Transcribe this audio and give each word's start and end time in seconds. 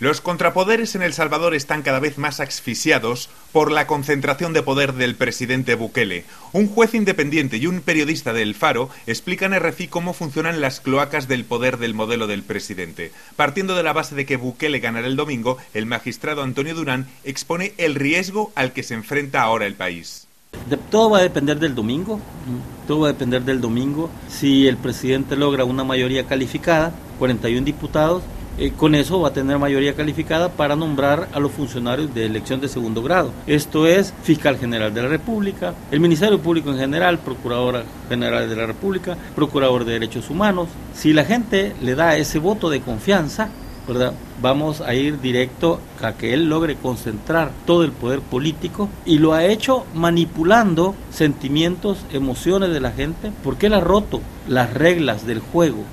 Los 0.00 0.20
contrapoderes 0.20 0.94
en 0.94 1.02
El 1.02 1.12
Salvador 1.12 1.56
están 1.56 1.82
cada 1.82 1.98
vez 1.98 2.18
más 2.18 2.38
asfixiados 2.38 3.28
por 3.50 3.72
la 3.72 3.88
concentración 3.88 4.52
de 4.52 4.62
poder 4.62 4.92
del 4.92 5.16
presidente 5.16 5.74
Bukele. 5.74 6.24
Un 6.52 6.68
juez 6.68 6.94
independiente 6.94 7.56
y 7.56 7.66
un 7.66 7.80
periodista 7.80 8.32
de 8.32 8.42
El 8.42 8.54
Faro 8.54 8.90
explican 9.08 9.52
a 9.54 9.58
RFI 9.58 9.88
cómo 9.88 10.12
funcionan 10.12 10.60
las 10.60 10.78
cloacas 10.78 11.26
del 11.26 11.44
poder 11.44 11.78
del 11.78 11.94
modelo 11.94 12.28
del 12.28 12.44
presidente. 12.44 13.10
Partiendo 13.34 13.74
de 13.74 13.82
la 13.82 13.92
base 13.92 14.14
de 14.14 14.24
que 14.24 14.36
Bukele 14.36 14.78
ganará 14.78 15.08
el 15.08 15.16
domingo, 15.16 15.58
el 15.74 15.86
magistrado 15.86 16.44
Antonio 16.44 16.76
Durán 16.76 17.08
expone 17.24 17.72
el 17.76 17.96
riesgo 17.96 18.52
al 18.54 18.72
que 18.72 18.84
se 18.84 18.94
enfrenta 18.94 19.42
ahora 19.42 19.66
el 19.66 19.74
país. 19.74 20.28
todo 20.92 21.10
va 21.10 21.18
a 21.18 21.22
depender 21.22 21.58
del 21.58 21.74
domingo, 21.74 22.20
todo 22.86 23.00
va 23.00 23.08
a 23.08 23.12
depender 23.14 23.42
del 23.42 23.60
domingo. 23.60 24.10
Si 24.28 24.68
el 24.68 24.76
presidente 24.76 25.34
logra 25.34 25.64
una 25.64 25.82
mayoría 25.82 26.24
calificada, 26.24 26.92
41 27.18 27.64
diputados, 27.64 28.22
eh, 28.58 28.72
con 28.76 28.94
eso 28.94 29.20
va 29.20 29.28
a 29.28 29.32
tener 29.32 29.58
mayoría 29.58 29.94
calificada 29.94 30.48
para 30.48 30.76
nombrar 30.76 31.28
a 31.32 31.38
los 31.38 31.52
funcionarios 31.52 32.12
de 32.14 32.26
elección 32.26 32.60
de 32.60 32.68
segundo 32.68 33.02
grado. 33.02 33.32
Esto 33.46 33.86
es 33.86 34.12
fiscal 34.22 34.58
general 34.58 34.92
de 34.92 35.02
la 35.02 35.08
República, 35.08 35.74
el 35.90 36.00
Ministerio 36.00 36.40
Público 36.40 36.70
en 36.70 36.78
general, 36.78 37.18
Procuradora 37.18 37.84
General 38.08 38.48
de 38.48 38.56
la 38.56 38.66
República, 38.66 39.16
Procurador 39.34 39.84
de 39.84 39.92
Derechos 39.92 40.30
Humanos. 40.30 40.68
Si 40.94 41.12
la 41.12 41.24
gente 41.24 41.74
le 41.80 41.94
da 41.94 42.16
ese 42.16 42.38
voto 42.38 42.70
de 42.70 42.80
confianza, 42.80 43.48
vamos 44.40 44.80
a 44.80 44.94
ir 44.94 45.20
directo 45.20 45.80
a 46.02 46.12
que 46.12 46.34
él 46.34 46.48
logre 46.48 46.76
concentrar 46.76 47.50
todo 47.66 47.84
el 47.84 47.92
poder 47.92 48.20
político 48.20 48.88
y 49.04 49.18
lo 49.18 49.32
ha 49.32 49.44
hecho 49.44 49.84
manipulando 49.94 50.94
sentimientos, 51.10 51.98
emociones 52.12 52.70
de 52.70 52.80
la 52.80 52.92
gente, 52.92 53.32
porque 53.42 53.66
él 53.66 53.74
ha 53.74 53.80
roto 53.80 54.20
las 54.46 54.72
reglas 54.74 55.26
del 55.26 55.40
juego, 55.40 55.84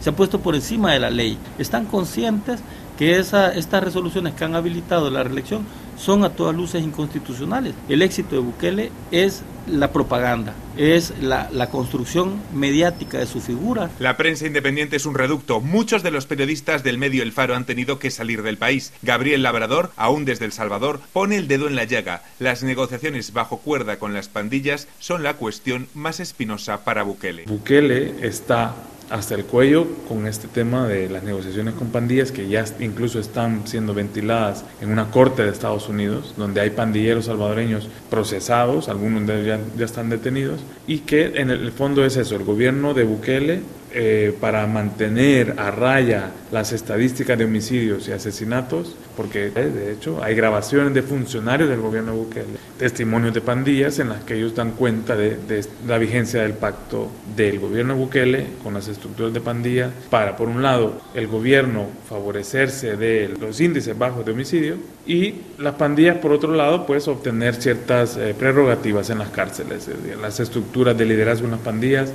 se 0.00 0.10
ha 0.10 0.16
puesto 0.16 0.40
por 0.40 0.54
encima 0.54 0.92
de 0.92 1.00
la 1.00 1.10
ley. 1.10 1.38
Están 1.58 1.86
conscientes 1.86 2.60
que 2.96 3.18
esa, 3.18 3.52
estas 3.52 3.84
resoluciones 3.84 4.34
que 4.34 4.44
han 4.44 4.54
habilitado 4.54 5.10
la 5.10 5.22
reelección 5.22 5.66
son 5.98 6.24
a 6.24 6.30
todas 6.30 6.54
luces 6.54 6.82
inconstitucionales. 6.82 7.74
El 7.88 8.02
éxito 8.02 8.36
de 8.36 8.42
Bukele 8.42 8.92
es 9.10 9.42
la 9.66 9.92
propaganda, 9.92 10.54
es 10.76 11.12
la, 11.20 11.48
la, 11.52 11.70
construcción 11.70 12.40
mediática 12.54 13.18
de 13.18 13.26
su 13.26 13.40
figura. 13.40 13.90
La 13.98 14.16
prensa 14.16 14.46
independiente 14.46 14.96
es 14.96 15.06
un 15.06 15.14
reducto. 15.14 15.60
Muchos 15.60 16.02
de 16.02 16.12
los 16.12 16.26
periodistas 16.26 16.84
del 16.84 16.98
medio 16.98 17.22
El 17.22 17.32
Faro 17.32 17.56
han 17.56 17.64
tenido 17.64 17.98
que 17.98 18.10
salir 18.10 18.42
del 18.42 18.58
país. 18.58 18.92
Gabriel 19.02 19.42
Labrador, 19.42 19.90
aún 19.96 20.24
desde 20.24 20.44
El 20.44 20.52
Salvador, 20.52 21.00
pone 21.12 21.36
el 21.36 21.48
dedo 21.48 21.66
en 21.66 21.74
la 21.74 21.84
llaga. 21.84 22.22
Las 22.38 22.62
negociaciones 22.62 23.32
bajo 23.32 23.58
cuerda 23.58 23.98
con 23.98 24.14
las 24.14 24.28
pandillas 24.28 24.86
son 25.00 25.22
la 25.22 25.34
cuestión 25.34 25.88
más 25.94 26.20
espinosa 26.20 26.84
para 26.84 27.02
Bukele. 27.02 27.44
Bukele 27.46 28.24
está 28.26 28.74
hasta 29.10 29.34
el 29.34 29.44
cuello 29.44 29.86
con 30.08 30.26
este 30.26 30.48
tema 30.48 30.88
de 30.88 31.08
las 31.08 31.22
negociaciones 31.22 31.74
con 31.74 31.88
pandillas 31.88 32.32
que 32.32 32.48
ya 32.48 32.64
incluso 32.80 33.20
están 33.20 33.66
siendo 33.66 33.94
ventiladas 33.94 34.64
en 34.80 34.90
una 34.90 35.10
corte 35.10 35.42
de 35.42 35.50
Estados 35.50 35.88
Unidos, 35.88 36.34
donde 36.36 36.60
hay 36.60 36.70
pandilleros 36.70 37.26
salvadoreños 37.26 37.88
procesados, 38.10 38.88
algunos 38.88 39.26
de 39.26 39.34
ellos 39.34 39.46
ya, 39.46 39.78
ya 39.78 39.84
están 39.84 40.10
detenidos, 40.10 40.60
y 40.86 40.98
que 41.00 41.32
en 41.36 41.50
el 41.50 41.72
fondo 41.72 42.04
es 42.04 42.16
eso, 42.16 42.36
el 42.36 42.44
gobierno 42.44 42.94
de 42.94 43.04
Bukele 43.04 43.60
eh, 43.98 44.36
para 44.38 44.66
mantener 44.66 45.54
a 45.56 45.70
raya 45.70 46.30
las 46.52 46.72
estadísticas 46.72 47.38
de 47.38 47.46
homicidios 47.46 48.06
y 48.08 48.12
asesinatos, 48.12 48.94
porque 49.16 49.46
eh, 49.46 49.50
de 49.50 49.92
hecho 49.92 50.22
hay 50.22 50.34
grabaciones 50.34 50.92
de 50.92 51.00
funcionarios 51.00 51.70
del 51.70 51.80
gobierno 51.80 52.12
de 52.12 52.18
Bukele, 52.18 52.58
testimonios 52.78 53.32
de 53.32 53.40
pandillas 53.40 53.98
en 53.98 54.10
las 54.10 54.22
que 54.24 54.34
ellos 54.34 54.54
dan 54.54 54.72
cuenta 54.72 55.16
de, 55.16 55.38
la 55.86 55.96
vigencia 55.96 56.42
del 56.42 56.52
pacto 56.52 57.08
del 57.34 57.58
gobierno 57.58 57.94
de 57.94 58.00
Bukele 58.00 58.46
con 58.62 58.74
las 58.74 58.86
estructuras 58.86 59.32
de 59.32 59.40
pandillas 59.40 59.90
para, 60.10 60.36
por 60.36 60.50
un 60.50 60.62
lado, 60.62 61.00
el 61.14 61.26
gobierno 61.26 61.86
favorecerse 62.06 62.98
de 62.98 63.34
los 63.40 63.62
índices 63.62 63.96
bajos 63.96 64.26
de 64.26 64.32
homicidio 64.32 64.76
y 65.06 65.36
las 65.58 65.76
pandillas, 65.76 66.18
por 66.18 66.32
otro 66.32 66.52
lado, 66.52 66.84
pues 66.84 67.08
obtener 67.08 67.54
ciertas 67.54 68.18
eh, 68.18 68.34
prerrogativas 68.38 69.08
en 69.08 69.20
las 69.20 69.30
cárceles, 69.30 69.88
las 70.20 70.38
estructuras 70.38 70.98
de 70.98 71.06
liderazgo 71.06 71.46
en 71.46 71.52
las 71.52 71.60
pandillas 71.60 72.12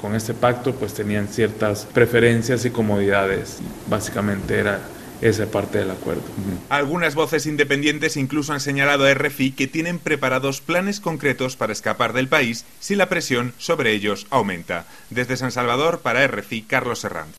con 0.00 0.14
este 0.14 0.34
pacto 0.34 0.74
pues 0.74 0.94
tenían 0.94 1.28
ciertas 1.28 1.86
preferencias 1.92 2.64
y 2.64 2.70
comodidades. 2.70 3.58
Básicamente 3.88 4.58
era 4.58 4.80
esa 5.20 5.46
parte 5.46 5.78
del 5.78 5.90
acuerdo. 5.90 6.22
Algunas 6.68 7.14
voces 7.14 7.46
independientes 7.46 8.16
incluso 8.16 8.52
han 8.52 8.60
señalado 8.60 9.04
a 9.04 9.14
RFI 9.14 9.52
que 9.52 9.66
tienen 9.66 9.98
preparados 9.98 10.60
planes 10.60 11.00
concretos 11.00 11.56
para 11.56 11.72
escapar 11.72 12.12
del 12.12 12.28
país 12.28 12.64
si 12.78 12.94
la 12.94 13.08
presión 13.08 13.52
sobre 13.58 13.92
ellos 13.92 14.26
aumenta. 14.30 14.86
Desde 15.10 15.36
San 15.36 15.52
Salvador, 15.52 16.00
para 16.00 16.26
RFI, 16.26 16.62
Carlos 16.62 17.00
Serrant. 17.00 17.38